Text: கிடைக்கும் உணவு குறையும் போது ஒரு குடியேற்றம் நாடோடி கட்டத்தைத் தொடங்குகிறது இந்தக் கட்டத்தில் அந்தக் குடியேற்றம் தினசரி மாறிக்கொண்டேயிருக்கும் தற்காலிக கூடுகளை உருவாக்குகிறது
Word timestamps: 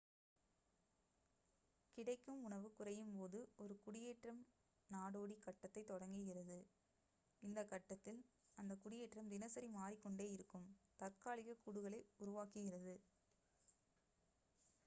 கிடைக்கும் 1.97 2.39
உணவு 2.43 2.69
குறையும் 2.71 3.11
போது 3.13 3.39
ஒரு 3.57 3.73
குடியேற்றம் 3.79 4.39
நாடோடி 4.89 5.35
கட்டத்தைத் 5.39 5.87
தொடங்குகிறது 5.87 6.57
இந்தக் 7.43 7.69
கட்டத்தில் 7.69 8.19
அந்தக் 8.57 8.81
குடியேற்றம் 8.81 9.29
தினசரி 9.29 9.69
மாறிக்கொண்டேயிருக்கும் 9.75 10.67
தற்காலிக 10.99 11.59
கூடுகளை 11.61 12.01
உருவாக்குகிறது 12.19 12.95